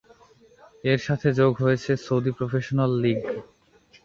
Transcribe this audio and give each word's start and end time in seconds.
এর 0.83 0.99
সাথে 1.07 1.27
যোগ 1.39 1.53
হয়েছে 1.63 1.91
সৌদি 2.05 2.31
প্রফেশনাল 2.37 2.91
লীগ। 3.03 3.19